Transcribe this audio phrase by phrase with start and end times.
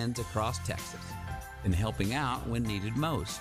[0.00, 1.00] fans across Texas
[1.64, 3.40] and helping out when needed most.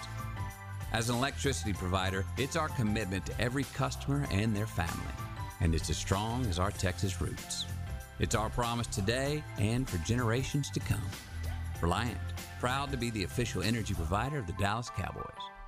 [0.91, 5.13] As an electricity provider, it's our commitment to every customer and their family,
[5.61, 7.65] and it's as strong as our Texas roots.
[8.19, 11.09] It's our promise today and for generations to come.
[11.81, 12.19] Reliant,
[12.59, 15.23] proud to be the official energy provider of the Dallas Cowboys.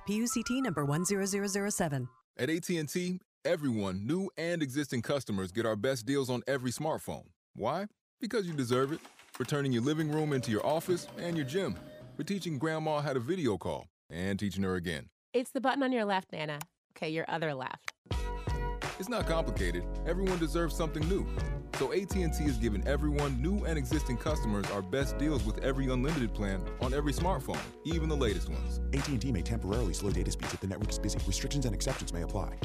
[0.06, 2.08] PUCT number 10007.
[2.36, 7.24] At AT&T, everyone, new and existing customers get our best deals on every smartphone.
[7.54, 7.86] Why?
[8.20, 9.00] Because you deserve it.
[9.32, 11.74] For turning your living room into your office and your gym.
[12.16, 15.08] For teaching grandma how to video call and teaching her again.
[15.32, 16.58] It's the button on your left, Nana.
[16.94, 17.94] Okay, your other left.
[18.98, 19.84] It's not complicated.
[20.06, 21.26] Everyone deserves something new.
[21.78, 26.34] So AT&T is giving everyone, new and existing customers, our best deals with every unlimited
[26.34, 28.80] plan on every smartphone, even the latest ones.
[28.92, 31.18] AT&T may temporarily slow data speeds if the network is busy.
[31.26, 32.58] Restrictions and exceptions may apply.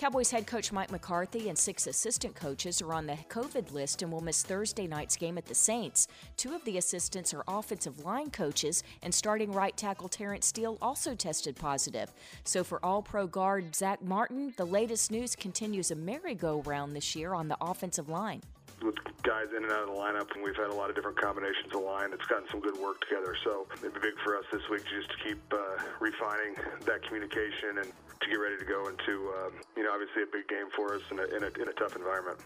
[0.00, 4.10] Cowboys head coach Mike McCarthy and six assistant coaches are on the COVID list and
[4.10, 6.08] will miss Thursday night's game at the Saints.
[6.38, 11.14] Two of the assistants are offensive line coaches, and starting right tackle Terrence Steele also
[11.14, 12.10] tested positive.
[12.44, 17.34] So for all pro guard Zack Martin, the latest news continues a merry-go-round this year
[17.34, 18.40] on the offensive line
[18.82, 21.20] with guys in and out of the lineup, and we've had a lot of different
[21.20, 22.12] combinations of line.
[22.12, 23.36] It's gotten some good work together.
[23.44, 26.54] So it'd be big for us this week just to keep uh, refining
[26.86, 30.48] that communication and to get ready to go into, uh, you know, obviously a big
[30.48, 32.38] game for us in a, in a, in a tough environment.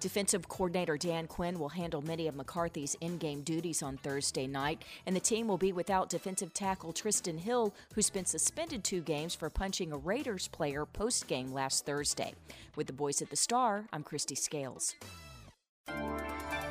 [0.00, 4.82] Defensive coordinator Dan Quinn will handle many of McCarthy's in game duties on Thursday night,
[5.06, 9.36] and the team will be without defensive tackle Trysten Hill, who's been suspended two games
[9.36, 12.34] for punching a Raiders player post game last Thursday.
[12.74, 14.96] With the boys at the Star, I'm Kristi Scales.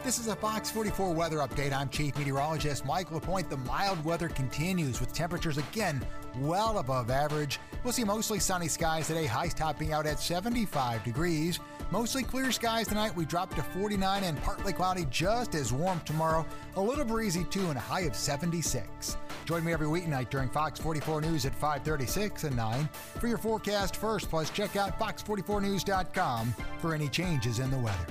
[0.03, 1.71] This is a Fox 44 weather update.
[1.71, 3.51] I'm Chief Meteorologist Mike LaPointe.
[3.51, 6.03] The mild weather continues with temperatures again
[6.39, 7.59] well above average.
[7.83, 11.59] We'll see mostly sunny skies today, highs topping out at 75 degrees.
[11.91, 13.15] Mostly clear skies tonight.
[13.15, 16.47] We drop to 49 and partly cloudy, just as warm tomorrow.
[16.77, 19.17] A little breezy too, and a high of 76.
[19.45, 22.89] Join me every weeknight during Fox 44 News at 5:36 and 9
[23.19, 24.31] for your forecast first.
[24.31, 28.07] Plus, check out fox44news.com for any changes in the weather.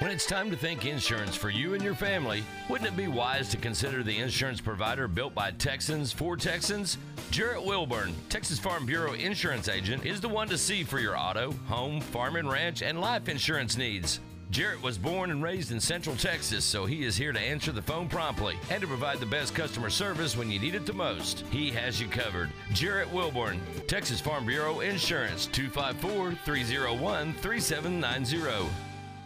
[0.00, 3.48] When it's time to think insurance for you and your family, wouldn't it be wise
[3.48, 6.98] to consider the insurance provider built by Texans for Texans?
[7.30, 11.52] Jarrett Wilburn, Texas Farm Bureau insurance agent, is the one to see for your auto,
[11.66, 14.20] home, farm and ranch, and life insurance needs.
[14.50, 17.80] Jarrett was born and raised in Central Texas, so he is here to answer the
[17.80, 21.42] phone promptly and to provide the best customer service when you need it the most.
[21.50, 22.50] He has you covered.
[22.74, 28.85] Jarrett Wilburn, Texas Farm Bureau Insurance, 254 301 3790.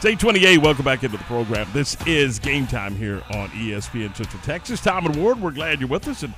[0.00, 0.62] It's 828.
[0.62, 1.68] Welcome back into the program.
[1.74, 4.80] This is game time here on ESPN Central Texas.
[4.80, 6.22] Tom and Ward, we're glad you're with us.
[6.22, 6.32] And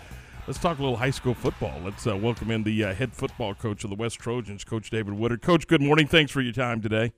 [0.48, 1.78] let's talk a little high school football.
[1.84, 5.14] Let's uh, welcome in the uh, head football coach of the West Trojans, Coach David
[5.14, 5.42] Woodard.
[5.42, 6.08] Coach, good morning.
[6.08, 7.12] Thanks for your time today.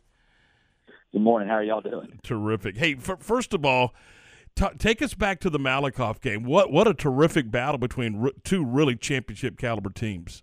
[1.12, 1.49] Good morning.
[1.49, 2.20] How are y'all doing?
[2.23, 2.76] Terrific.
[2.76, 3.94] Hey, f- first of all,
[4.55, 6.44] t- take us back to the Malakoff game.
[6.44, 10.43] What what a terrific battle between r- two really championship caliber teams.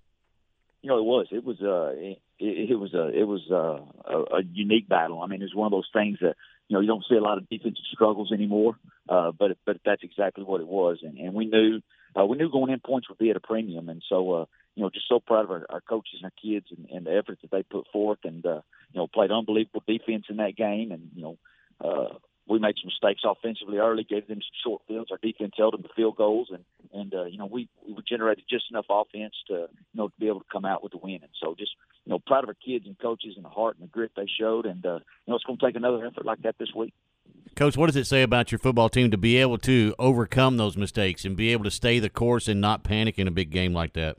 [0.82, 1.28] You know, it was.
[1.30, 1.62] It was.
[1.62, 5.22] Uh, it, it was a it was a, a, a unique battle.
[5.22, 6.36] I mean, it's one of those things that
[6.68, 8.76] you know you don't see a lot of defensive struggles anymore,
[9.08, 11.82] uh, but but that's exactly what it was, and, and we knew
[12.20, 14.46] uh, we knew going in points would be at a premium, and so uh,
[14.76, 17.16] you know, just so proud of our, our coaches and our kids and, and the
[17.16, 18.62] efforts that they put forth, and uh,
[18.92, 21.38] you know, played unbelievable defense in that game, and you know.
[21.84, 22.14] Uh,
[22.48, 25.12] we made some mistakes offensively early, gave them some short fields.
[25.12, 28.44] Our defense held them to field goals, and and uh, you know we we generated
[28.50, 31.20] just enough offense to you know to be able to come out with the win.
[31.22, 31.72] And so just
[32.06, 34.28] you know proud of our kids and coaches and the heart and the grit they
[34.40, 34.66] showed.
[34.66, 36.94] And uh, you know it's going to take another effort like that this week.
[37.56, 40.78] Coach, what does it say about your football team to be able to overcome those
[40.78, 43.74] mistakes and be able to stay the course and not panic in a big game
[43.74, 44.18] like that?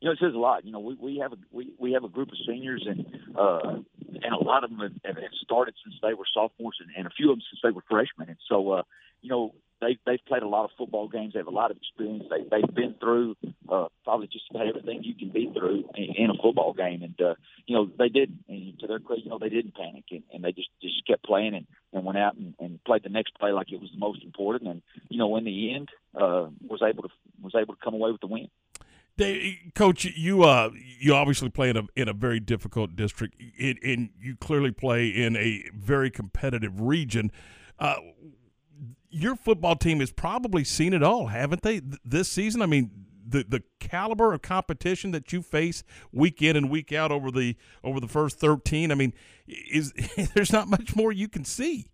[0.00, 0.64] You know, it says a lot.
[0.64, 3.06] You know, we, we have a we, we have a group of seniors, and
[3.36, 3.78] uh,
[4.22, 7.10] and a lot of them have, have started since they were sophomores, and, and a
[7.10, 8.28] few of them since they were freshmen.
[8.28, 8.82] And so, uh,
[9.22, 11.32] you know, they they've played a lot of football games.
[11.32, 12.24] They have a lot of experience.
[12.30, 13.36] They they've been through
[13.68, 17.02] uh, probably just about everything you can be through in, in a football game.
[17.02, 17.34] And uh,
[17.66, 18.36] you know, they did.
[18.48, 21.24] And to their credit, you know, they didn't panic, and, and they just just kept
[21.24, 23.98] playing and, and went out and, and played the next play like it was the
[23.98, 24.70] most important.
[24.70, 27.10] And you know, in the end, uh, was able to
[27.42, 28.48] was able to come away with the win.
[29.74, 30.70] Coach, you uh,
[31.00, 35.36] you obviously play in a in a very difficult district, and you clearly play in
[35.36, 37.32] a very competitive region.
[37.78, 37.96] Uh,
[39.10, 41.80] your football team has probably seen it all, haven't they?
[42.04, 42.90] This season, I mean,
[43.26, 45.82] the the caliber of competition that you face
[46.12, 48.92] week in and week out over the over the first thirteen.
[48.92, 49.12] I mean,
[49.48, 49.92] is
[50.34, 51.86] there's not much more you can see.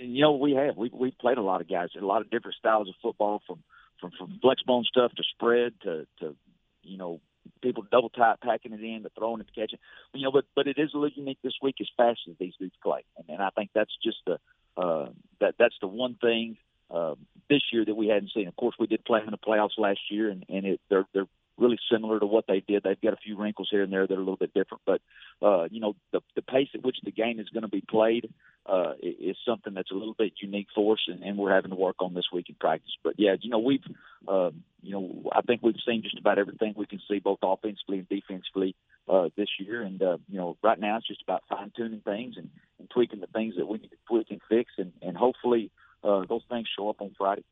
[0.00, 2.56] You know, we have we we played a lot of guys, a lot of different
[2.58, 3.62] styles of football from
[4.00, 6.36] from from flex bone stuff to spread to to
[6.82, 7.20] you know
[7.62, 9.78] people double tight packing it in to throwing it to catching.
[10.14, 12.54] You know, but but it is a little unique this week as fast as these
[12.58, 14.38] dudes play, and, and I think that's just the
[14.76, 15.10] uh,
[15.40, 16.56] that that's the one thing
[16.90, 17.14] uh,
[17.48, 18.48] this year that we hadn't seen.
[18.48, 21.28] Of course, we did play in the playoffs last year, and and it, they're they're
[21.58, 22.82] really similar to what they did.
[22.82, 25.00] They've got a few wrinkles here and there that are a little bit different, but
[25.42, 28.32] uh, you know the the pace at which the game is going to be played
[28.66, 31.76] uh, is something that's a little bit unique for us, and, and we're having to
[31.76, 32.92] work on this week in practice.
[33.02, 33.84] But yeah, you know we've
[34.26, 34.50] uh,
[34.82, 38.08] you know I think we've seen just about everything we can see both offensively and
[38.08, 38.74] defensively
[39.08, 42.34] uh, this year, and uh, you know right now it's just about fine tuning things
[42.36, 45.70] and, and tweaking the things that we need to tweak and fix, and, and hopefully
[46.02, 47.44] uh, those things show up on Friday.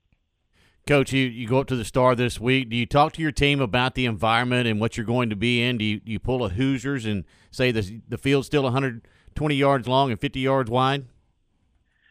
[0.86, 2.68] Coach, you, you go up to the star this week.
[2.68, 5.62] Do you talk to your team about the environment and what you're going to be
[5.62, 5.78] in?
[5.78, 10.10] Do you, you pull a Hoosiers and say the the field's still 120 yards long
[10.10, 11.06] and 50 yards wide?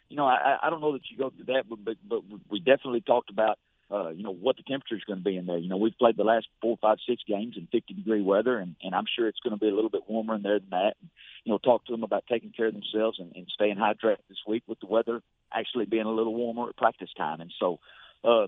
[0.09, 2.59] You know, I, I don't know that you go through that, but but, but we
[2.59, 3.59] definitely talked about
[3.91, 5.59] uh, you know what the temperature is going to be in there.
[5.59, 8.75] You know, we've played the last four, five, six games in 50 degree weather, and,
[8.81, 10.95] and I'm sure it's going to be a little bit warmer in there than that.
[10.99, 11.11] And,
[11.43, 14.39] you know, talk to them about taking care of themselves and, and staying hydrated this
[14.47, 15.21] week with the weather
[15.53, 17.39] actually being a little warmer at practice time.
[17.39, 17.79] And so,
[18.23, 18.47] uh,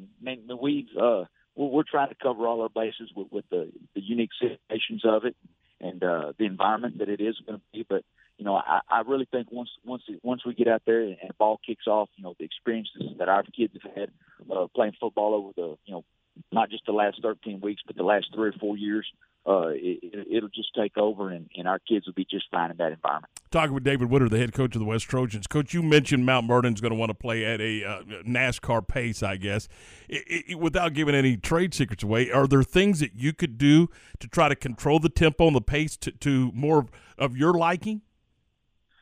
[0.61, 1.25] we've uh,
[1.55, 5.25] we're, we're trying to cover all our bases with, with the, the unique situations of
[5.25, 5.35] it
[5.79, 7.85] and uh, the environment that it is going to be.
[7.87, 8.03] But
[8.37, 11.33] you know, I, I really think once once once we get out there and the
[11.37, 14.09] ball kicks off, you know, the experiences that our kids have had
[14.51, 16.03] uh, playing football over the you know
[16.51, 19.07] not just the last 13 weeks, but the last three or four years,
[19.47, 22.77] uh, it, it'll just take over, and, and our kids will be just fine in
[22.77, 23.31] that environment.
[23.51, 25.45] Talking with David Witter, the head coach of the West Trojans.
[25.45, 29.21] Coach, you mentioned Mount Vernon's going to want to play at a uh, NASCAR pace,
[29.21, 29.67] I guess.
[30.09, 33.89] It, it, without giving any trade secrets away, are there things that you could do
[34.19, 36.87] to try to control the tempo and the pace to, to more
[37.17, 38.01] of your liking?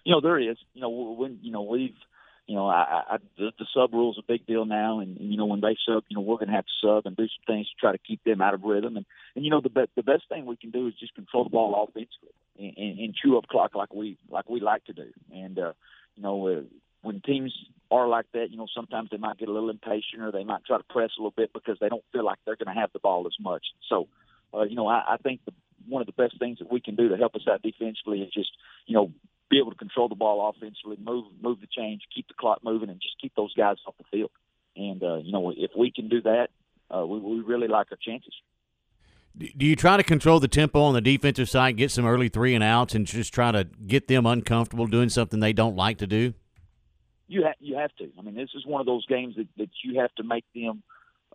[0.03, 0.57] You know, there is.
[0.73, 1.95] You know, when you know we've
[2.47, 5.31] you know, I, I the, the sub rule is a big deal now, and, and
[5.31, 7.23] you know when they sub, you know we're going to have to sub and do
[7.23, 9.05] some things to try to keep them out of rhythm, and
[9.35, 11.49] and you know the be- the best thing we can do is just control the
[11.49, 15.07] ball offensively and, and, and chew up clock like we like we like to do,
[15.33, 15.71] and uh,
[16.17, 16.62] you know uh,
[17.01, 17.53] when teams
[17.89, 20.65] are like that, you know sometimes they might get a little impatient or they might
[20.65, 22.91] try to press a little bit because they don't feel like they're going to have
[22.91, 23.67] the ball as much.
[23.88, 24.07] So,
[24.53, 25.53] uh, you know, I, I think the,
[25.88, 28.33] one of the best things that we can do to help us out defensively is
[28.33, 28.51] just
[28.85, 29.12] you know
[29.50, 32.89] be able to control the ball offensively, move move the change, keep the clock moving,
[32.89, 34.31] and just keep those guys off the field.
[34.75, 36.50] And uh, you know, if we can do that,
[36.89, 38.33] uh, we, we really like our chances.
[39.35, 42.53] Do you try to control the tempo on the defensive side, get some early three
[42.53, 46.07] and outs, and just try to get them uncomfortable doing something they don't like to
[46.07, 46.33] do?
[47.27, 48.12] You have you have to.
[48.17, 50.83] I mean, this is one of those games that, that you have to make them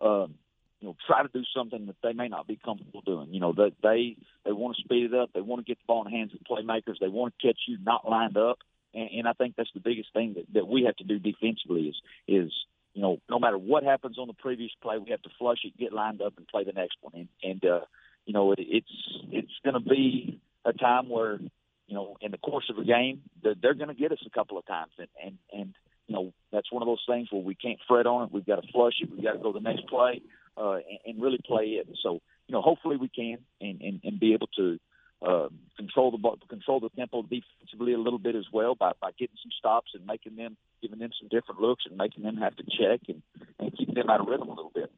[0.01, 0.35] um,
[0.79, 3.33] you know, try to do something that they may not be comfortable doing.
[3.33, 5.31] You know, that they they want to speed it up.
[5.33, 6.99] They want to get the ball in the hands of playmakers.
[6.99, 8.59] They want to catch you not lined up.
[8.93, 11.89] And, and I think that's the biggest thing that, that we have to do defensively
[11.89, 11.95] is
[12.27, 12.51] is
[12.93, 15.77] you know no matter what happens on the previous play, we have to flush it,
[15.77, 17.13] get lined up, and play the next one.
[17.13, 17.81] And, and uh,
[18.25, 21.39] you know, it, it's it's going to be a time where
[21.87, 24.29] you know in the course of a game that they're going to get us a
[24.29, 25.73] couple of times, and and and
[26.07, 28.31] you know that's one of those things where we can't fret on it.
[28.31, 29.11] We've got to flush it.
[29.11, 30.21] We've got to go the next play
[30.59, 31.87] uh, and, and really play it.
[32.03, 34.79] So you know, hopefully we can and, and, and be able to
[35.21, 39.35] uh, control the control the tempo defensively a little bit as well by, by getting
[39.43, 42.63] some stops and making them giving them some different looks and making them have to
[42.63, 43.21] check and,
[43.59, 44.91] and keep them out of rhythm a little bit.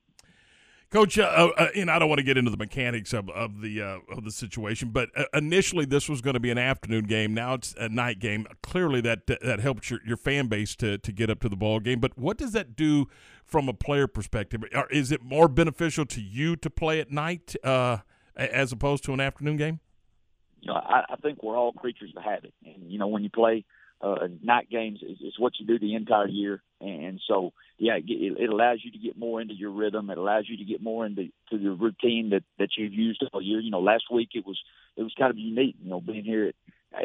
[0.92, 1.22] Coach, uh,
[1.58, 4.26] uh, and I don't want to get into the mechanics of, of the uh, of
[4.26, 7.34] the situation, but uh, initially this was going to be an afternoon game.
[7.34, 8.46] Now it's a night game.
[8.62, 11.80] Clearly, that that helps your, your fan base to, to get up to the ball
[11.80, 12.02] game.
[12.02, 13.08] But what does that do
[13.46, 14.66] from a player perspective?
[14.90, 18.00] Is it more beneficial to you to play at night uh,
[18.36, 19.80] as opposed to an afternoon game?
[20.60, 23.30] You know, I, I think we're all creatures of habit, and you know when you
[23.30, 23.64] play
[24.02, 28.06] uh, night games, it's, it's what you do the entire year, and so yeah, it,
[28.08, 30.10] it allows you to get more into your rhythm.
[30.10, 33.42] It allows you to get more into to the routine that that you've used all
[33.42, 33.60] year.
[33.60, 34.60] You know, last week it was
[34.98, 35.76] it was kind of unique.
[35.84, 36.56] You know, being here at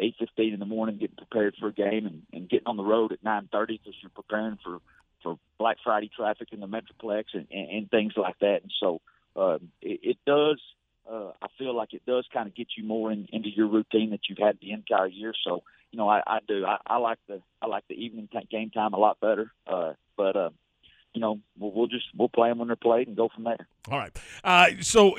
[0.03, 2.83] eight fifteen in the morning, getting prepared for a game, and, and getting on the
[2.83, 4.79] road at nine thirty because you're preparing for
[5.23, 8.61] for Black Friday traffic in the Metroplex and, and, and things like that.
[8.63, 9.01] And so
[9.35, 10.61] uh, it, it does.
[11.09, 14.09] Uh, I feel like it does kind of get you more in, into your routine
[14.09, 15.33] that you've had the entire year.
[15.45, 16.65] So you know, I, I do.
[16.65, 19.51] I, I like the I like the evening t- game time a lot better.
[19.65, 20.49] Uh, but uh,
[21.13, 23.67] you know, we'll, we'll just we'll play them when they're played and go from there.
[23.89, 24.17] All right.
[24.43, 25.15] Uh, so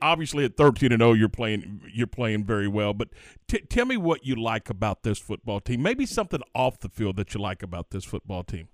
[0.00, 3.08] obviously at 13 and 0 you're playing you're playing very well but
[3.46, 7.16] t- tell me what you like about this football team maybe something off the field
[7.16, 8.68] that you like about this football team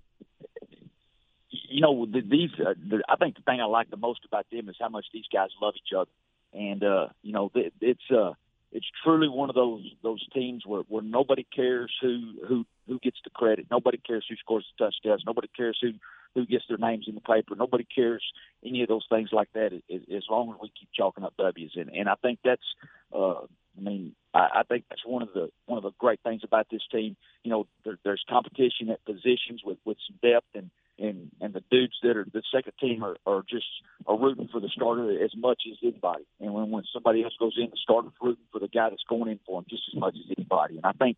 [1.49, 4.69] you know these uh, the, i think the thing i like the most about them
[4.69, 6.09] is how much these guys love each other
[6.53, 8.33] and uh you know it, it's uh
[8.71, 13.17] it's truly one of those those teams where, where nobody cares who who who gets
[13.23, 13.67] the credit.
[13.71, 15.23] Nobody cares who scores the touchdowns.
[15.25, 15.93] Nobody cares who
[16.35, 17.55] who gets their names in the paper.
[17.55, 18.23] Nobody cares
[18.63, 19.73] any of those things like that.
[19.73, 22.65] As long as we keep chalking up W's, and and I think that's.
[23.13, 23.41] Uh,
[23.77, 26.67] I mean, I, I think that's one of the one of the great things about
[26.71, 27.15] this team.
[27.43, 31.63] You know, there, there's competition at positions with with some depth and and and the
[31.69, 33.65] dudes that are the second team are, are just
[34.05, 36.25] are rooting for the starter as much as anybody.
[36.39, 39.31] And when when somebody else goes in, the starter's rooting for the guy that's going
[39.31, 40.77] in for him just as much as anybody.
[40.77, 41.17] And I think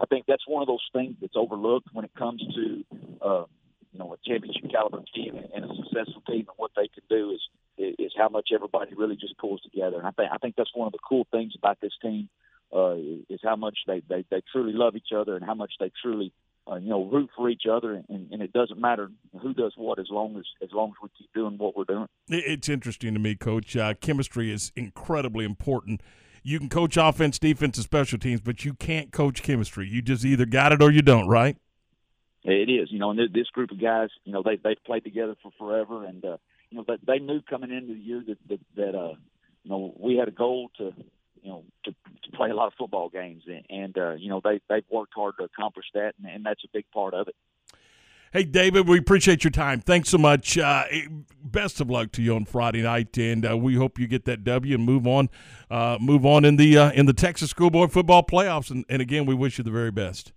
[0.00, 2.84] I think that's one of those things that's overlooked when it comes to
[3.22, 3.44] uh,
[3.92, 7.30] you know a championship caliber team and a successful team and what they can do
[7.30, 7.40] is
[7.78, 9.96] is how much everybody really just pulls together.
[9.98, 12.28] And I think I think that's one of the cool things about this team
[12.74, 12.94] uh,
[13.28, 16.32] is how much they, they they truly love each other and how much they truly
[16.70, 19.10] uh, you know, root for each other, and, and it doesn't matter
[19.40, 22.06] who does what as long as as long as we keep doing what we're doing.
[22.28, 23.76] It's interesting to me, Coach.
[23.76, 26.00] Uh, chemistry is incredibly important.
[26.42, 29.88] You can coach offense, defense, and special teams, but you can't coach chemistry.
[29.88, 31.56] You just either got it or you don't, right?
[32.44, 35.34] It is, you know, and this group of guys, you know, they they've played together
[35.42, 36.36] for forever, and uh,
[36.70, 39.14] you know, but they knew coming into the year that that, that uh,
[39.64, 40.92] you know, we had a goal to
[41.42, 44.40] you know to, to play a lot of football games, and, and uh, you know
[44.42, 47.34] they they've worked hard to accomplish that, and, and that's a big part of it.
[48.32, 49.80] Hey, David, we appreciate your time.
[49.80, 50.56] Thanks so much.
[50.56, 50.84] Uh,
[51.42, 54.44] best of luck to you on Friday night, and uh, we hope you get that
[54.44, 55.28] W and move on,
[55.68, 58.70] uh, move on in the uh, in the Texas schoolboy football playoffs.
[58.70, 60.32] And, and again, we wish you the very best.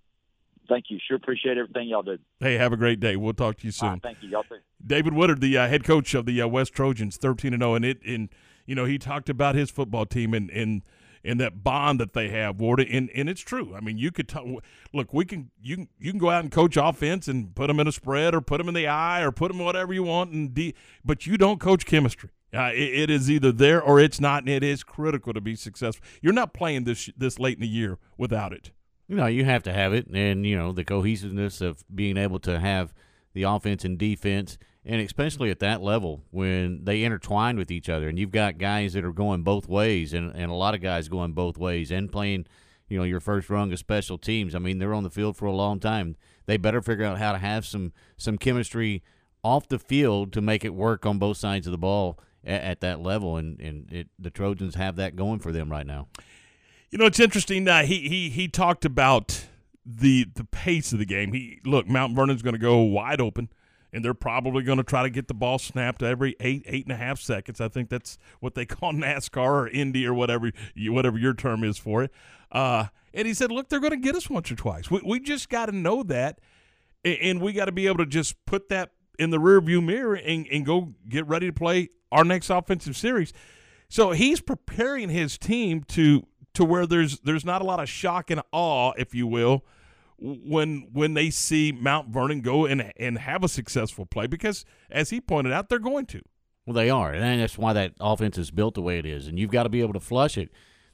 [0.68, 0.98] Thank you.
[1.06, 2.20] Sure appreciate everything y'all did.
[2.40, 3.14] Hey, have a great day.
[3.14, 4.00] We'll talk to you soon.
[4.00, 4.28] thank you.
[4.30, 4.56] Y'all too.
[4.84, 7.84] David Woodard, the uh, head coach of the uh, West Trojans, thirteen and zero, and
[7.84, 8.28] it and
[8.66, 10.82] you know he talked about his football team and and
[11.24, 12.80] and that bond that they have, Ward.
[12.80, 13.74] And and it's true.
[13.74, 14.60] I mean, you could t-
[14.92, 15.12] look.
[15.12, 17.88] We can you can you can go out and coach offense and put them in
[17.88, 20.52] a spread or put them in the eye or put them whatever you want, and
[20.54, 22.30] de- but you don't coach chemistry.
[22.52, 25.56] Uh, it, it is either there or it's not, and it is critical to be
[25.56, 26.04] successful.
[26.20, 28.70] You're not playing this this late in the year without it.
[29.08, 32.38] You know, you have to have it, and you know the cohesiveness of being able
[32.40, 32.94] to have
[33.32, 38.08] the offense and defense and especially at that level when they intertwine with each other
[38.08, 41.08] and you've got guys that are going both ways and, and a lot of guys
[41.08, 42.46] going both ways and playing
[42.88, 44.54] you know your first rung of special teams.
[44.54, 46.16] I mean they're on the field for a long time.
[46.46, 49.02] They better figure out how to have some some chemistry
[49.42, 52.80] off the field to make it work on both sides of the ball at, at
[52.80, 56.08] that level and and it, the trojans have that going for them right now.
[56.90, 59.46] You know it's interesting uh, he he he talked about
[59.86, 61.32] the the pace of the game.
[61.32, 63.48] He look mount vernon's going to go wide open
[63.94, 66.92] and they're probably going to try to get the ball snapped every eight, eight and
[66.92, 67.60] a half seconds.
[67.60, 71.78] I think that's what they call NASCAR or Indy or whatever, whatever your term is
[71.78, 72.12] for it.
[72.50, 74.90] Uh, and he said, "Look, they're going to get us once or twice.
[74.90, 76.40] We, we just got to know that,
[77.04, 80.46] and we got to be able to just put that in the rearview mirror and,
[80.50, 83.32] and go get ready to play our next offensive series."
[83.88, 88.30] So he's preparing his team to to where there's there's not a lot of shock
[88.30, 89.64] and awe, if you will,
[90.24, 95.10] when when they see Mount Vernon go and and have a successful play because as
[95.10, 96.22] he pointed out they're going to.
[96.66, 99.38] Well, they are, and that's why that offense is built the way it is, and
[99.38, 100.50] you've got to be able to flush it.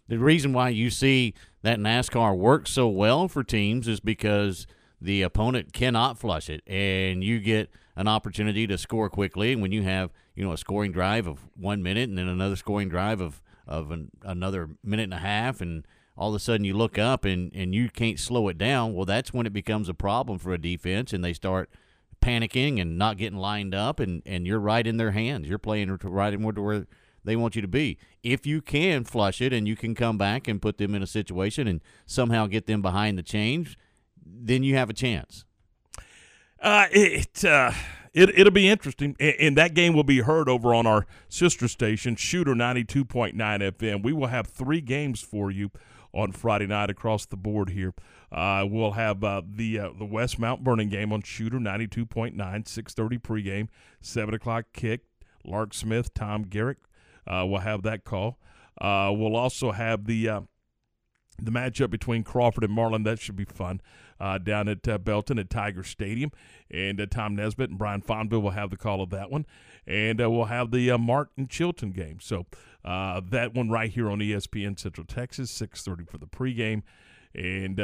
[0.09, 4.67] The reason why you see that NASCAR works so well for teams is because
[5.01, 9.53] the opponent cannot flush it, and you get an opportunity to score quickly.
[9.53, 12.57] And when you have you know a scoring drive of one minute and then another
[12.57, 15.87] scoring drive of of an, another minute and a half, and
[16.21, 19.07] all of a sudden you look up and, and you can't slow it down, well,
[19.07, 21.71] that's when it becomes a problem for a defense and they start
[22.21, 25.49] panicking and not getting lined up, and, and you're right in their hands.
[25.49, 26.87] You're playing right in where
[27.25, 27.97] they want you to be.
[28.23, 31.07] If you can flush it and you can come back and put them in a
[31.07, 33.79] situation and somehow get them behind the change,
[34.23, 35.47] then you have a chance.
[36.61, 37.73] Uh, it uh,
[38.13, 42.17] it it'll be interesting, and that game will be heard over on our sister station,
[42.17, 44.03] Shooter ninety two point nine FM.
[44.03, 45.71] We will have three games for you
[46.13, 47.95] on Friday night across the board here.
[48.33, 53.21] Uh, we'll have uh, the uh, the West Mount Vernon game on Shooter 92.9, 6.30
[53.21, 53.69] pregame,
[54.01, 55.03] 7 o'clock kick.
[55.45, 56.79] Lark Smith, Tom Garrett
[57.27, 58.39] uh, will have that call.
[58.81, 60.41] Uh, we'll also have the uh,
[61.39, 63.03] the matchup between Crawford and Marlin.
[63.03, 63.81] That should be fun
[64.19, 66.31] uh, down at uh, Belton at Tiger Stadium.
[66.71, 69.47] And uh, Tom Nesbitt and Brian Fonville will have the call of that one.
[69.87, 72.19] And we'll have the Martin Chilton game.
[72.21, 72.47] So
[72.85, 76.83] uh, that one right here on ESPN Central Texas, 6.30 for the pregame.
[77.35, 77.77] And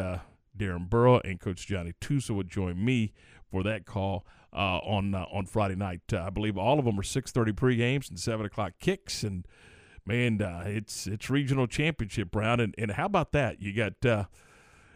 [0.56, 3.12] Darren Burrow and Coach Johnny Tusa will join me
[3.50, 6.00] for that call on on Friday night.
[6.12, 9.22] I believe all of them are 6.30 pregames and 7 o'clock kicks.
[9.22, 9.46] And–
[10.06, 13.60] man, uh, it's it's regional championship round, and, and how about that?
[13.60, 14.24] You got uh,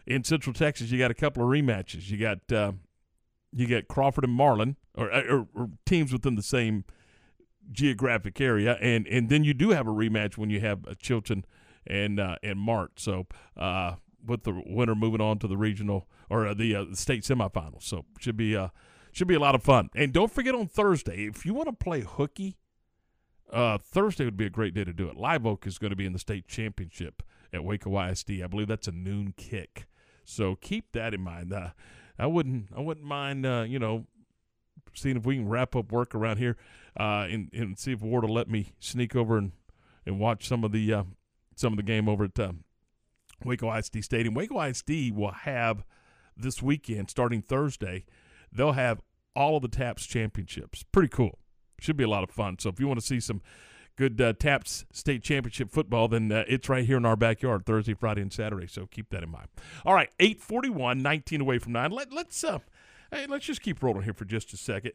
[0.07, 2.09] in Central Texas, you got a couple of rematches.
[2.09, 2.71] You got uh,
[3.51, 6.85] you got Crawford and Marlin, or, uh, or, or, teams within the same
[7.71, 11.45] geographic area, and and then you do have a rematch when you have uh, Chilton
[11.87, 12.99] and uh, and Mart.
[12.99, 13.27] So
[14.23, 18.37] with the winner moving on to the regional or the, the state semifinals, so should
[18.37, 18.57] be
[19.11, 19.89] should be a lot of fun.
[19.95, 22.57] And don't forget on Thursday, if you want to play hooky
[23.51, 25.17] uh, Thursday would be a great day to do it.
[25.17, 27.21] Live Oak is going to be in the state championship
[27.53, 28.41] at Waco ISD.
[28.43, 29.87] I believe that's a noon kick,
[30.23, 31.51] so keep that in mind.
[31.51, 31.71] Uh,
[32.17, 34.05] I wouldn't I wouldn't mind uh, you know
[34.93, 36.57] seeing if we can wrap up work around here
[36.99, 39.51] uh, and, and see if Ward will let me sneak over and,
[40.05, 41.03] and watch some of the uh,
[41.55, 42.53] some of the game over at uh,
[43.43, 44.33] Waco ISD Stadium.
[44.33, 45.83] Waco ISD will have
[46.35, 48.05] this weekend starting Thursday.
[48.51, 49.01] They'll have
[49.35, 50.83] all of the TAPPS championships.
[50.91, 51.37] Pretty cool
[51.79, 52.57] should be a lot of fun.
[52.59, 53.41] So if you want to see some
[53.95, 57.93] good uh, TAPPS state championship football, then uh, it's right here in our backyard Thursday,
[57.93, 58.67] Friday, and Saturday.
[58.67, 59.47] So keep that in mind.
[59.85, 61.91] All right, 841, 19 away from 9.
[61.91, 62.59] Let, let's, uh,
[63.11, 64.93] hey, let's just keep rolling here for just a second.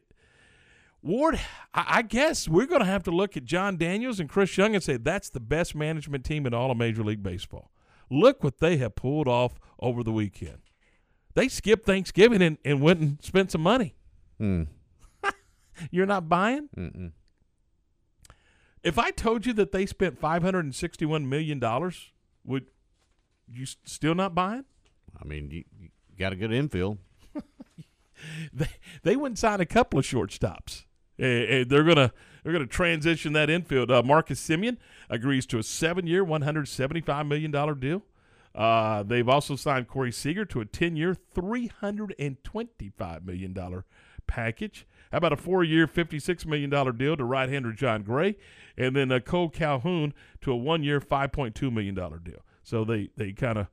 [1.06, 1.38] Ward,
[1.72, 4.82] I, guess we're going to have to look at Jon Daniels and Chris Young and
[4.82, 7.70] say that's the best management team in all of Major League Baseball.
[8.10, 10.58] Look what they have pulled off over the weekend.
[11.34, 13.94] They skipped Thanksgiving and, and went and spent some money.
[14.38, 14.64] Hmm.
[15.90, 16.68] You're not buying?
[16.76, 17.12] Mm-mm.
[18.82, 22.12] If I told you that they spent five hundred and sixty-one million dollars,
[22.44, 22.66] would
[23.48, 24.64] you still not buying?
[25.20, 26.98] I mean, you, you got a good infield.
[28.52, 28.68] they
[29.02, 30.84] they went and signed a couple of shortstops.
[31.18, 33.90] Uh, they're gonna they're gonna transition that infield.
[33.90, 34.76] Uh, Marcus Semien
[35.08, 38.02] agrees to a seven-year, one hundred seventy-five million dollar deal.
[38.54, 43.84] Uh, they've also signed Corey Seager to a ten-year, three hundred and twenty-five million dollar
[44.26, 44.86] package.
[45.12, 48.36] How about a four-year, $56 million deal to right-hander Jon Gray,
[48.76, 52.42] and then a Kole Calhoun to a one-year, $5.2 million deal.
[52.64, 53.68] So they they kind of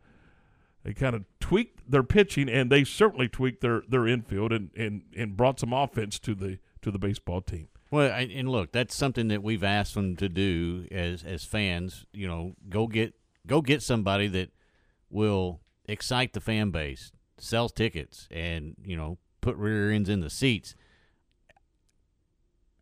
[0.84, 5.04] they kind of tweaked their pitching, and they certainly tweaked their, their infield and, and,
[5.18, 7.68] and brought some offense to the to the baseball team.
[7.92, 12.06] Well, and look, that's something that we've asked them to do as as fans.
[12.12, 13.14] You know, go get
[13.46, 14.52] go get somebody that
[15.10, 20.30] will excite the fan base, sells tickets, and you know put rear ends in the
[20.30, 20.76] seats.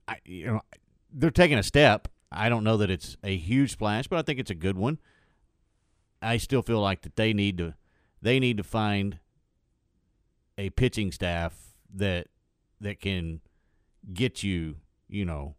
[0.08, 0.62] I, you know,
[1.12, 2.08] they're taking a step.
[2.32, 5.00] I don't know that it's a huge splash, but I think it's a good one.
[6.22, 7.76] I still feel like that they need to
[8.22, 9.20] they need to find
[10.58, 12.28] a pitching staff that
[12.80, 13.42] that can
[14.14, 15.56] get you, you know,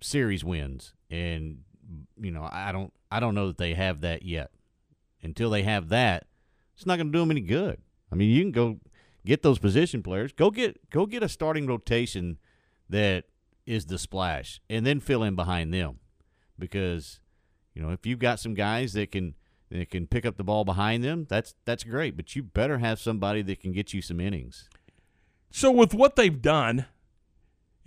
[0.00, 1.58] series wins and
[2.20, 4.50] you know, I don't I don't know that they have that yet.
[5.22, 6.26] Until they have that,
[6.76, 7.80] it's not going to do them any good.
[8.12, 8.78] I mean, you can go
[9.24, 10.32] get those position players.
[10.32, 12.38] Go get go get a starting rotation
[12.88, 13.24] that
[13.66, 15.98] is the splash, and then fill in behind them,
[16.58, 17.20] because
[17.74, 19.34] you know if you've got some guys that can
[19.70, 22.16] that can pick up the ball behind them, that's that's great.
[22.16, 24.68] But you better have somebody that can get you some innings.
[25.50, 26.86] So with what they've done,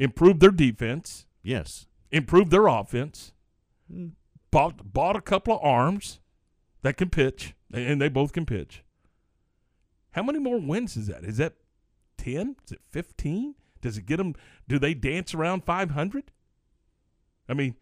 [0.02, 1.28] improved their defense.
[1.44, 1.86] Yes.
[2.12, 3.34] Improved their offense.
[3.92, 4.12] Mm.
[4.50, 6.20] Bought bought a couple of arms
[6.82, 8.84] that can pitch, and they both can pitch.
[10.12, 11.24] How many more wins is that?
[11.24, 11.54] Is that
[12.18, 12.58] 10?
[12.66, 13.56] Is it 15?
[13.80, 14.36] Does it get them?
[14.68, 16.32] Do they dance around 500?
[17.48, 17.76] I mean,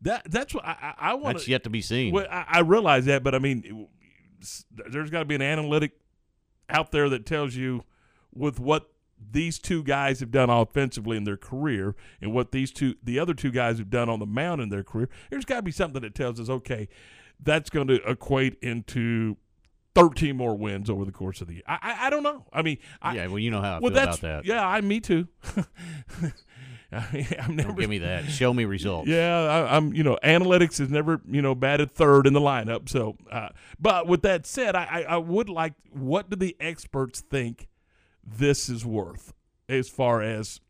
[0.00, 1.36] that that's what I, I want.
[1.36, 2.12] That's yet to be seen.
[2.12, 3.86] Well, I, I realize that, but I mean,
[4.72, 5.92] there's got to be an analytic
[6.68, 7.84] out there that tells you
[8.32, 8.89] with what
[9.32, 13.34] these two guys have done offensively in their career and what these two the other
[13.34, 16.02] two guys have done on the mound in their career there's got to be something
[16.02, 16.88] that tells us okay
[17.42, 19.36] that's going to equate into
[19.94, 21.62] 13 more wins over the course of the year.
[21.66, 22.44] I, I, I don't know.
[22.52, 24.44] I mean, I, yeah, well, you know how I well, feel that's, about that.
[24.44, 25.26] Yeah, I me too.
[26.92, 28.26] I mean, I'm never, Don't give me that.
[28.26, 29.08] Show me results.
[29.08, 29.94] Yeah, I, I'm.
[29.94, 32.88] You know, analytics is never you know batted third in the lineup.
[32.88, 35.74] So, uh, but with that said, I, I I would like.
[35.92, 37.68] What do the experts think
[38.38, 39.32] this is worth
[39.68, 40.60] as far as?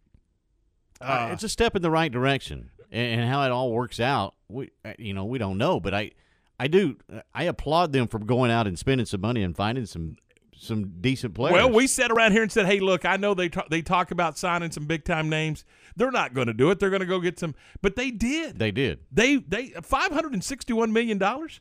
[1.00, 4.70] Uh, it's a step in the right direction, and, how it all works out, we
[4.84, 6.12] uh, you know we don't know, but I
[6.58, 6.96] I do
[7.34, 10.16] I applaud them for going out and spending some money and finding some
[10.60, 11.54] some decent players.
[11.54, 14.36] Well, we sat around here and said, "Hey, look, I know they they talk about
[14.36, 15.64] signing some big time names.
[15.96, 16.78] They're not going to do it.
[16.78, 18.58] They're going to go get some." But they did.
[18.58, 19.00] They did.
[19.10, 21.60] They they five hundred and sixty one million dollars.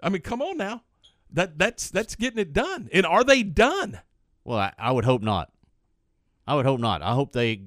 [0.00, 0.84] I mean, come on now.
[1.32, 2.88] That that's that's getting it done.
[2.92, 4.00] And are they done?
[4.48, 5.52] Well, I, I would hope not.
[6.46, 7.02] I would hope not.
[7.02, 7.64] I hope they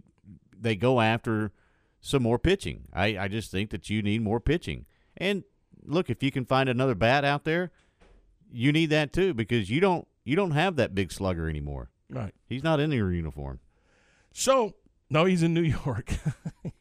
[0.59, 1.51] they go after
[1.99, 2.85] some more pitching.
[2.91, 4.87] I, I just think that you need more pitching.
[5.15, 5.43] And
[5.85, 7.69] look, if you can find another bat out there,
[8.51, 11.91] you need that too because you don't you don't have that big slugger anymore.
[12.09, 12.33] Right.
[12.47, 13.59] He's not in your uniform.
[14.33, 14.73] So
[15.07, 16.15] no, he's in New York.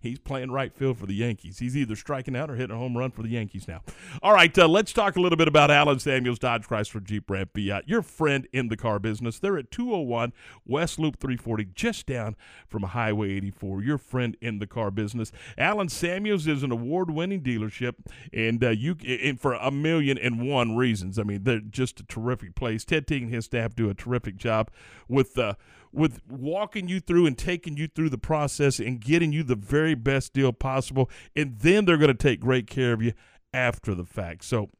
[0.00, 1.58] He's playing right field for the Yankees.
[1.58, 3.82] He's either striking out or hitting a home run for the Yankees now.
[4.22, 7.48] All right, uh, let's talk a little bit about Allen Samuels Dodge Chrysler Jeep Ram
[7.54, 9.38] Fiat, your friend in the car business.
[9.38, 10.32] They're at 201
[10.66, 12.36] West Loop 340, just down
[12.68, 13.82] from Highway 84.
[13.82, 15.32] Your friend in the car business.
[15.58, 17.94] Allen Samuels is an award-winning dealership,
[18.32, 21.18] and uh, you and for a million and one reasons.
[21.18, 22.84] I mean, they're just a terrific place.
[22.84, 24.70] Ted Teague and his staff do a terrific job
[25.08, 25.38] with.
[25.38, 25.54] Uh,
[25.94, 29.94] with walking you through and taking you through the process and getting you the very
[29.94, 31.10] best deal possible.
[31.34, 33.12] And then they're going to take great care of you
[33.52, 34.44] after the fact.
[34.44, 34.70] So,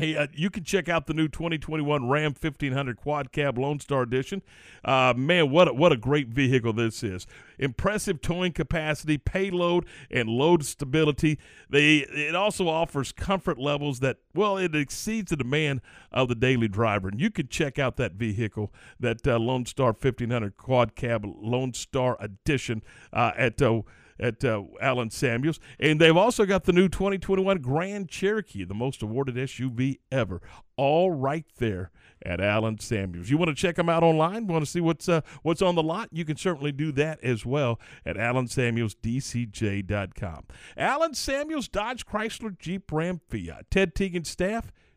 [0.00, 4.00] Hey, uh, you can check out the new 2021 Ram 1500 Quad Cab Lone Star
[4.00, 4.40] Edition.
[4.82, 7.26] Uh, man, what a, what a great vehicle this is!
[7.58, 11.38] Impressive towing capacity, payload, and load stability.
[11.68, 16.68] They it also offers comfort levels that well, it exceeds the demand of the daily
[16.68, 17.08] driver.
[17.08, 21.74] And you can check out that vehicle, that uh, Lone Star 1500 Quad Cab Lone
[21.74, 22.82] Star Edition,
[23.12, 23.82] uh, at uh,
[24.20, 25.58] at uh, Allen Samuels.
[25.80, 30.40] And they've also got the new 2021 Grand Cherokee, the most awarded SUV ever,
[30.76, 31.90] all right there
[32.24, 33.28] at Allen Samuels.
[33.30, 34.46] You want to check them out online?
[34.46, 36.10] Want to see what's uh, what's on the lot?
[36.12, 40.44] You can certainly do that as well at AllenSamuelsDCJ.com.
[40.76, 43.70] Allen Samuels, Dodge Chrysler Jeep Ram Fiat.
[43.70, 44.70] Ted Teagan staff,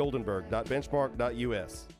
[0.00, 1.99] adamgoldenberg.benchmark.us.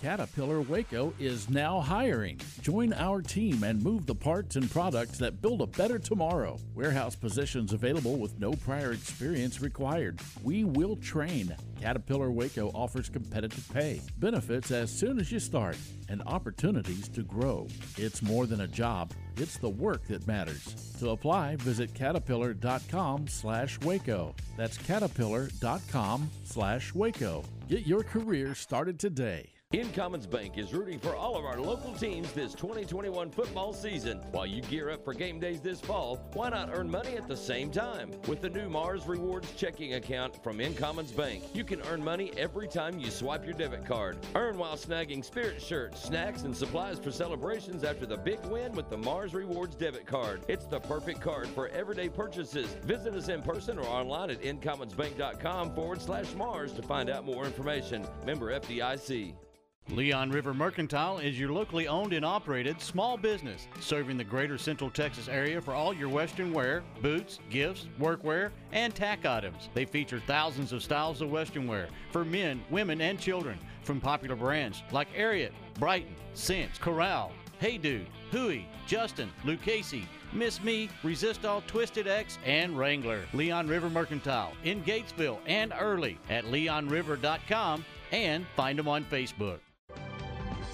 [0.00, 2.40] Caterpillar Waco is now hiring.
[2.62, 6.58] Join our team and move the parts and products that build a better tomorrow.
[6.74, 10.18] Warehouse positions available with no prior experience required.
[10.42, 11.54] We will train.
[11.82, 15.76] Caterpillar Waco offers competitive pay, benefits as soon as you start,
[16.08, 17.66] and opportunities to grow.
[17.98, 20.94] It's more than a job, it's the work that matters.
[21.00, 24.34] To apply, visit caterpillar.com slash Waco.
[24.56, 27.44] That's caterpillar.com slash Waco.
[27.68, 29.50] Get your career started today.
[29.72, 34.18] Incommons Bank is rooting for all of our local teams this 2021 football season.
[34.32, 37.36] While you gear up for game days this fall, why not earn money at the
[37.36, 38.10] same time?
[38.26, 42.66] With the new Mars Rewards checking account from Incommons Bank, you can earn money every
[42.66, 44.18] time you swipe your debit card.
[44.34, 48.90] Earn while snagging spirit shirts, snacks, and supplies for celebrations after the big win with
[48.90, 50.40] the Mars Rewards debit card.
[50.48, 52.66] It's the perfect card for everyday purchases.
[52.82, 57.44] Visit us in person or online at incommonsbank.com forward slash Mars to find out more
[57.44, 58.04] information.
[58.26, 59.36] Member FDIC.
[59.92, 64.88] Leon River Mercantile is your locally owned and operated small business, serving the greater Central
[64.88, 69.68] Texas area for all your Western wear, boots, gifts, workwear, and tack items.
[69.74, 74.36] They feature thousands of styles of Western wear for men, women, and children from popular
[74.36, 82.06] brands like Ariat, Brighton, Cinch, Corral, Hey Dude, Hooey, Justin, Lucchese, Miss Me, Resistol Twisted
[82.06, 83.22] X, and Wrangler.
[83.32, 89.58] Leon River Mercantile in Gatesville and Early at leonriver.com and find them on Facebook.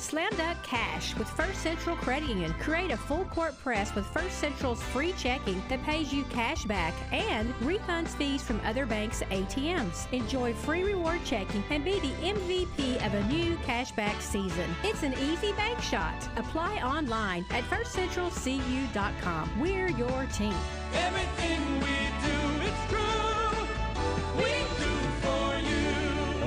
[0.07, 2.55] Slam Dunk Cash with First Central Credit Union.
[2.61, 6.95] Create a full court press with First Central's free checking that pays you cash back
[7.11, 10.07] and refunds fees from other banks' ATMs.
[10.13, 14.77] Enjoy free reward checking and be the MVP of a new cashback season.
[14.85, 16.29] It's an easy bank shot.
[16.37, 19.61] Apply online at firstcentralcu.com.
[19.61, 20.55] We're your team.
[20.95, 22.46] Everything we do,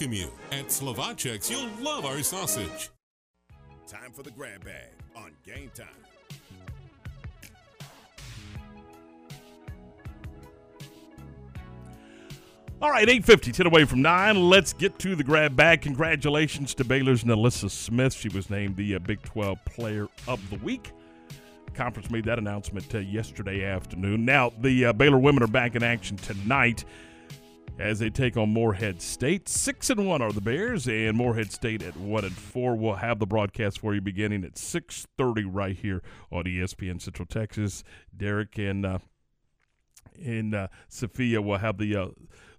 [0.00, 0.30] you.
[0.50, 2.90] At Slovacek's, you'll love our sausage.
[3.86, 5.88] Time for the grab bag on Game Time.
[12.80, 14.48] All right, 850, 10 away from 9.
[14.48, 15.82] Let's get to the grab bag.
[15.82, 18.12] Congratulations to Baylor's NaLyssa Smith.
[18.12, 20.90] She was named the uh, Big 12 Player of the Week.
[21.66, 24.24] The conference made that announcement uh, yesterday afternoon.
[24.24, 26.84] Now, the uh, Baylor women are back in action tonight
[27.78, 29.48] as they take on Morehead State.
[29.48, 32.76] Six and one are the Bears, and Morehead State at one and four.
[32.76, 37.26] We'll have the broadcast for you beginning at six thirty right here on ESPN Central
[37.26, 37.84] Texas.
[38.16, 38.98] Derek and uh,
[40.22, 42.08] and uh, Sophia will have the uh,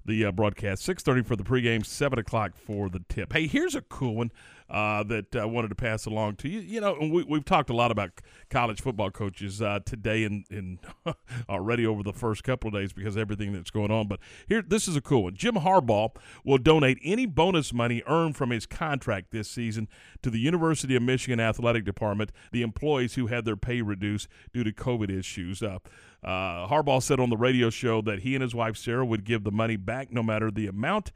[0.06, 0.84] the uh, broadcast.
[0.84, 3.34] Six thirty for the pregame, seven o'clock for the tip.
[3.34, 4.32] Hey, here's a cool one
[4.74, 6.60] uh, that I wanted to pass along to you.
[6.60, 8.10] You know, we, we've talked a lot about
[8.50, 10.80] college football coaches uh, today and, and
[11.50, 14.08] already over the first couple of days because everything that's going on.
[14.08, 15.36] But here, this is a cool one.
[15.36, 19.88] Jim Harbaugh will donate any bonus money earned from his contract this season
[20.24, 24.64] to the University of Michigan Athletic Department, the employees who had their pay reduced due
[24.64, 25.62] to COVID issues.
[25.62, 25.78] Uh,
[26.24, 29.44] uh, Harbaugh said on the radio show that he and his wife Sarah would give
[29.44, 31.12] the money back no matter the amount.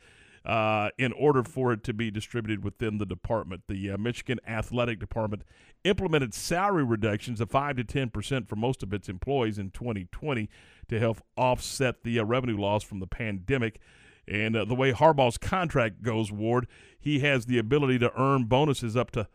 [0.47, 3.63] Uh, in order for it to be distributed within the department.
[3.67, 5.43] The uh, Michigan Athletic Department
[5.83, 10.47] implemented salary reductions of 5 to 10 percent for most of its employees in 2020
[10.87, 13.81] to help offset the uh, revenue loss from the pandemic.
[14.25, 18.95] And uh, the way Harbaugh's contract goes, Ward, he has the ability to earn bonuses
[18.95, 19.27] up to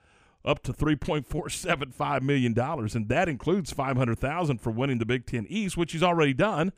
[0.47, 5.93] up to $3.475 million, and that includes 500,000 for winning the Big Ten East, which
[5.93, 6.73] he's already done.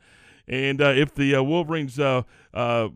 [0.47, 2.89] And uh, if the uh, Wolverines uh, uh,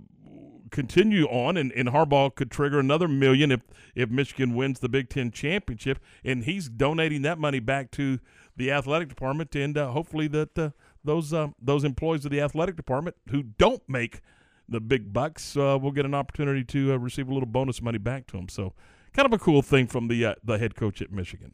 [0.71, 3.61] continue on, and, and Harbaugh could trigger another million if,
[3.95, 8.19] if Michigan wins the Big Ten championship, and he's donating that money back to
[8.55, 10.69] the athletic department, and uh, hopefully that uh,
[11.03, 14.21] those those employees of the athletic department who don't make
[14.67, 18.37] the big bucks will get an opportunity to receive a little bonus money back to
[18.37, 18.49] them.
[18.49, 18.73] So
[19.13, 21.53] kind of a cool thing from the uh, the head coach at Michigan.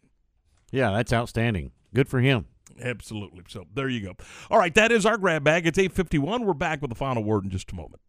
[0.72, 1.72] Yeah, that's outstanding.
[1.94, 2.48] Good for him.
[2.82, 3.44] Absolutely.
[3.48, 4.16] So there you go.
[4.50, 5.66] All right, that is our grab bag.
[5.66, 6.46] It's 851.
[6.46, 8.02] We're back with the final word in just a moment.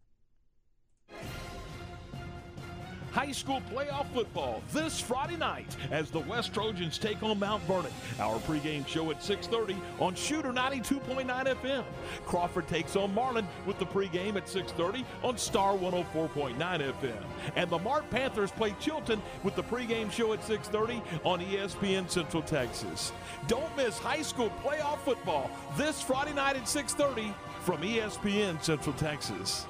[3.11, 7.91] High school playoff football this Friday night as the West Trojans take on Mount Vernon.
[8.19, 11.83] Our pregame show at 6:30 on Shooter 92.9 FM.
[12.25, 17.23] Crawford takes on Marlin with the pregame at 6:30 on Star 104.9 FM.
[17.55, 22.43] And the Mart Panthers play Chilton with the pregame show at 6:30 on ESPN Central
[22.43, 23.11] Texas.
[23.47, 29.65] Don't miss high school playoff football this Friday night at 6:30 from ESPN Central Texas.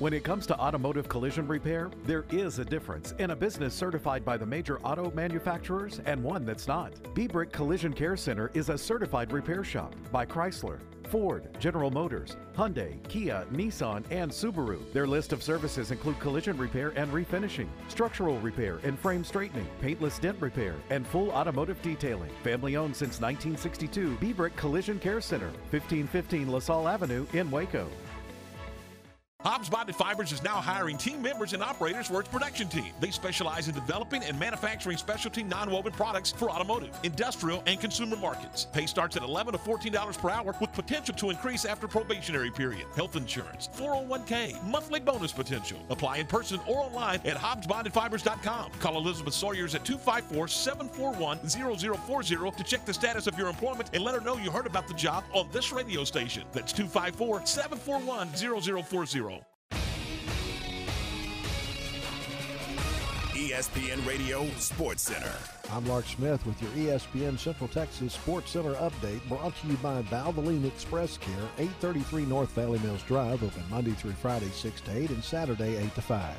[0.00, 4.24] When it comes to automotive collision repair, there is a difference in a business certified
[4.24, 6.92] by the major auto manufacturers and one that's not.
[7.14, 13.00] Bebrick Collision Care Center is a certified repair shop by Chrysler, Ford, General Motors, Hyundai,
[13.08, 14.80] Kia, Nissan, and Subaru.
[14.92, 20.18] Their list of services include collision repair and refinishing, structural repair and frame straightening, paintless
[20.18, 22.32] dent repair, and full automotive detailing.
[22.42, 27.88] Family owned since 1962, Bebrick Collision Care Center, 1515 LaSalle Avenue in Waco.
[29.44, 32.94] Hobbs Bonded Fibers is now hiring team members and operators for its production team.
[32.98, 38.68] They specialize in developing and manufacturing specialty nonwoven products for automotive, industrial, and consumer markets.
[38.72, 42.86] Pay starts at 11 to $14 per hour with potential to increase after probationary period.
[42.96, 45.78] Health insurance, 401k, monthly bonus potential.
[45.90, 48.70] Apply in person or online at hobbsbondedfibers.com.
[48.80, 54.22] Call Elizabeth Sawyers at 254-741-0040 to check the status of your employment and let her
[54.22, 56.44] know you heard about the job on this radio station.
[56.54, 59.33] That's 254-741-0040.
[63.54, 65.32] ESPN Radio Sports Center.
[65.72, 70.02] I'm Lark Smith with your ESPN Central Texas Sports Center update brought to you by
[70.02, 75.10] Valvoline Express Care, 833 North Valley Mills Drive, open Monday through Friday 6 to 8
[75.10, 76.34] and Saturday 8 to 5.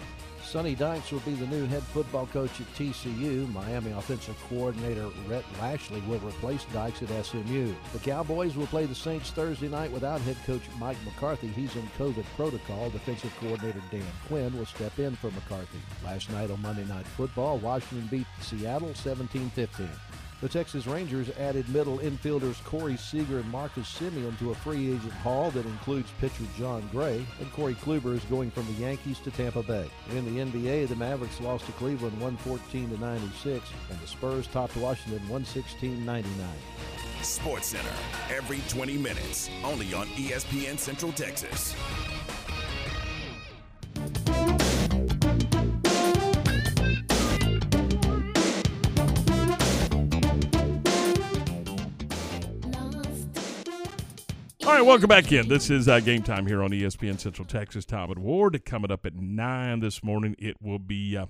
[0.46, 3.52] Sonny Dykes will be the new head football coach at TCU.
[3.52, 7.74] Miami offensive coordinator Rhett Lashlee will replace Dykes at SMU.
[7.92, 11.48] The Cowboys will play the Saints Thursday night without head coach Mike McCarthy.
[11.48, 12.92] He's in COVID protocol.
[12.92, 15.80] Defensive coordinator Dan Quinn will step in for McCarthy.
[16.04, 19.90] Last night on Monday Night Football, Washington beat Seattle 17-15.
[20.46, 25.12] The Texas Rangers added middle infielders Corey Seager and Marcus Semien to a free agent
[25.12, 29.32] haul that includes pitcher Jon Gray, and Corey Kluber is going from the Yankees to
[29.32, 29.90] Tampa Bay.
[30.12, 34.78] In the NBA, the Mavericks lost to Cleveland 114 to 96, and the Spurs topped
[34.78, 36.48] Washington 116 99.
[37.24, 37.90] Sports Center
[38.30, 41.74] every 20 minutes, only on ESPN Central Texas.
[54.66, 55.48] All right, welcome back in.
[55.48, 57.86] This is uh, game time here on ESPN Central Texas.
[57.86, 60.36] Tom and Ward coming up at nine this morning.
[60.40, 61.28] It will be uh,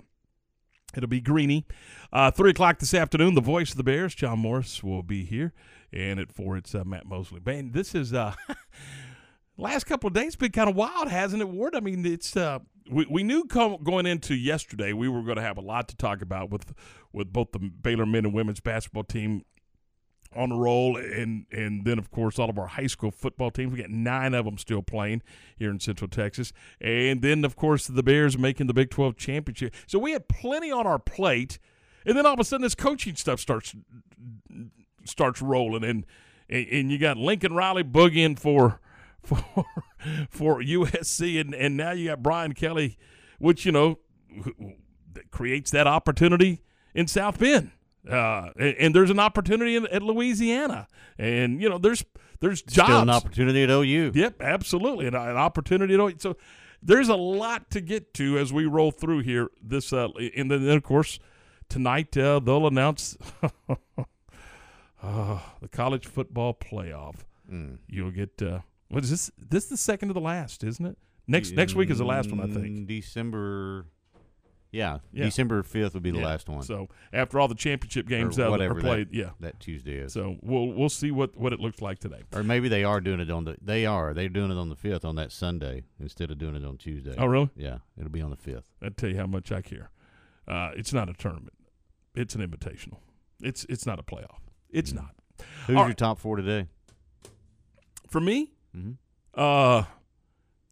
[0.95, 1.65] it'll be Greeny.
[2.13, 3.35] Uh, Three o'clock this afternoon.
[3.35, 5.51] The voice of the Bears, John Morris, will be here,
[5.91, 7.41] and at four it's uh, Matt Mosley.
[7.45, 8.35] Man, this is uh,
[9.57, 11.75] last couple of days been kind of wild, hasn't it, Ward?
[11.75, 15.43] I mean, it's uh, we we knew co- going into yesterday we were going to
[15.43, 16.73] have a lot to talk about with
[17.11, 19.43] with both the Baylor men and women's basketball team
[20.35, 23.71] on the roll, and and then of course all of our high school football teams.
[23.71, 25.21] We got nine of them still playing
[25.55, 29.73] here in Central Texas, and then of course the Bears making the Big Twelve championship.
[29.87, 31.59] So we had plenty on our plate,
[32.05, 33.75] and then all of a sudden this coaching stuff starts
[35.05, 36.05] starts rolling, and
[36.47, 38.79] and, you got Lincoln Riley boogieing for
[39.23, 39.65] for
[40.29, 42.97] for USC, and and now you got Brian Kelly,
[43.39, 43.99] which you know
[45.31, 46.61] creates that opportunity
[46.93, 47.71] in South Bend.
[48.09, 50.87] Uh, and, and there's an opportunity in, at Louisiana,
[51.17, 52.05] and you know there's
[52.39, 52.89] there's jobs.
[52.89, 54.11] Still an opportunity at OU.
[54.13, 56.15] Yep, absolutely, and an opportunity at OU.
[56.19, 56.37] So
[56.81, 59.49] there's a lot to get to as we roll through here.
[59.61, 61.19] This uh, and then of course
[61.69, 63.17] tonight uh, they'll announce
[63.69, 67.15] uh, the college football playoff.
[67.51, 67.79] Mm.
[67.87, 69.31] You'll get uh, what is this?
[69.37, 70.97] This is the second to the last, isn't it?
[71.27, 72.77] Next next week is the last one, I think.
[72.77, 73.87] Mm, December.
[74.75, 75.23] Yeah, Yeah.
[75.25, 76.25] December fifth would be the Yeah.
[76.25, 76.61] last one.
[76.63, 79.95] So after all the championship games Or uh, whatever are played, that, yeah, that Tuesday
[79.95, 80.11] is.
[80.13, 82.23] So we'll we'll see what, what it looks like today.
[82.33, 83.55] Or maybe they are doing it on the.
[83.61, 84.13] They are.
[84.13, 87.15] They're doing it on the fifth on that Sunday instead of doing it on Tuesday.
[87.17, 87.49] Oh, really?
[87.55, 88.69] Yeah, it'll be on the fifth.
[88.81, 89.91] I tell you how much I care.
[90.47, 91.53] Uh, it's not a tournament;
[92.13, 92.97] it's an invitational.
[93.41, 94.39] It's it's not a playoff.
[94.69, 94.95] It's Mm.
[94.95, 95.15] not.
[95.67, 95.97] Who's All your right.
[95.97, 96.67] top four today?
[98.09, 98.97] For me, Mhm.
[99.37, 99.85] uh, I mean,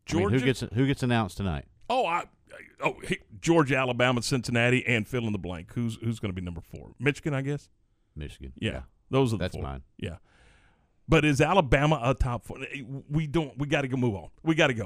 [0.05, 0.39] Georgia.
[0.39, 1.65] who gets who gets announced tonight?
[1.89, 2.23] oh, I,
[2.81, 5.73] oh, hey, Georgia, Alabama, Cincinnati, and fill in the blank.
[5.73, 6.93] Who's who's going to be number four?
[6.99, 7.69] Michigan, I guess.
[8.15, 8.53] Michigan.
[8.57, 9.63] Yeah, those are the That's four.
[9.63, 9.83] mine.
[9.97, 10.15] Yeah.
[11.05, 12.59] But is Alabama a top four?
[13.09, 13.57] We don't.
[13.57, 13.97] We got to go.
[13.97, 14.29] Move on.
[14.41, 14.83] We got to go.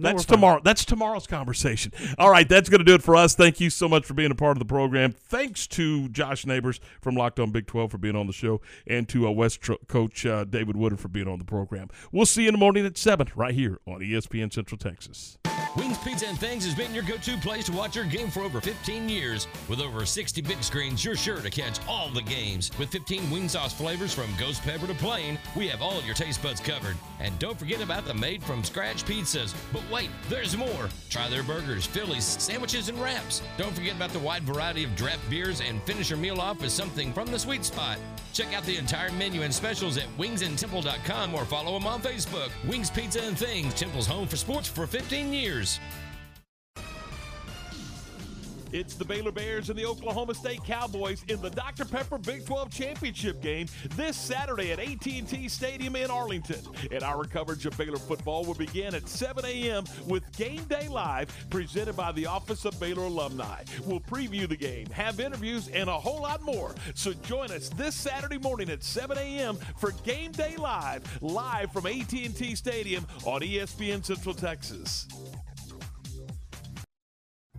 [0.00, 0.36] No, That's we're fine.
[0.38, 0.60] tomorrow.
[0.64, 1.92] That's tomorrow's conversation.
[2.18, 3.36] All right, that's going to do it for us.
[3.36, 5.12] Thank you so much for being a part of the program.
[5.12, 9.08] Thanks to Josh Neighbors from Locked On Big Twelve for being on the show, and
[9.10, 11.88] to uh, West Tro- coach uh, David Woodard for being on the program.
[12.10, 15.38] We'll see you in the morning at seven right here on ESPN Central Texas.
[15.76, 18.60] Wings Pizza and Things has been your go-to place to watch your game for over
[18.60, 19.46] 15 years.
[19.68, 22.72] With over 60 big screens, you're sure to catch all the games.
[22.76, 26.42] With 15 wing sauce flavors from ghost pepper to plain, we have all your taste
[26.42, 26.96] buds covered.
[27.20, 29.54] And don't forget about the made from scratch pizzas.
[29.72, 30.88] But wait, there's more.
[31.08, 33.40] Try their burgers, Phillies, sandwiches, and wraps.
[33.56, 36.72] Don't forget about the wide variety of draft beers and finish your meal off with
[36.72, 37.98] something from the sweet spot.
[38.32, 42.50] Check out the entire menu and specials at wingsandtemple.com or follow them on Facebook.
[42.66, 45.59] Wings Pizza and Things, Temple's home for sports for 15 years.
[48.72, 51.84] It's the Baylor Bears and the Oklahoma State Cowboys in the Dr.
[51.84, 56.60] Pepper Big 12 Championship game this Saturday at AT&T Stadium in Arlington.
[56.92, 59.84] And our coverage of Baylor football will begin at 7 a.m.
[60.06, 63.64] with Game Day Live presented by the Office of Baylor Alumni.
[63.86, 66.72] We'll preview the game, have interviews, and a whole lot more.
[66.94, 69.58] So join us this Saturday morning at 7 a.m.
[69.78, 75.08] for Game Day Live, live from AT&T Stadium on ESPN Central Texas.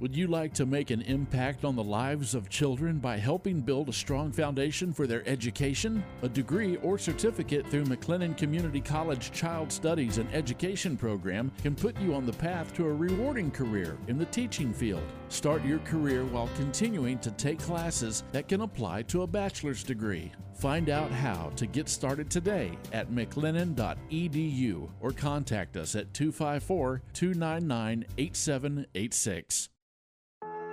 [0.01, 3.87] Would you like to make an impact on the lives of children by helping build
[3.87, 6.03] a strong foundation for their education?
[6.23, 11.99] A degree or certificate through McLennan Community College Child Studies and Education program can put
[11.99, 15.03] you on the path to a rewarding career in the teaching field.
[15.29, 20.31] Start your career while continuing to take classes that can apply to a bachelor's degree.
[20.55, 28.05] Find out how to get started today at mclennan.edu or contact us at 254 299
[28.17, 29.69] 8786.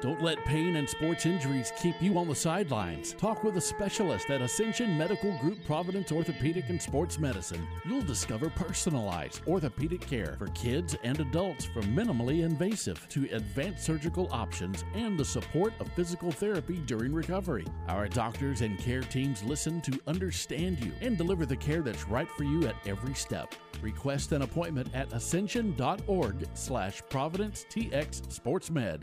[0.00, 3.14] Don't let pain and sports injuries keep you on the sidelines.
[3.14, 7.66] Talk with a specialist at Ascension Medical Group Providence Orthopedic and Sports Medicine.
[7.84, 14.28] You'll discover personalized orthopedic care for kids and adults from minimally invasive to advanced surgical
[14.30, 17.66] options and the support of physical therapy during recovery.
[17.88, 22.30] Our doctors and care teams listen to understand you and deliver the care that's right
[22.36, 23.52] for you at every step.
[23.82, 29.02] Request an appointment at ascension.org slash Providence TX SportsMed.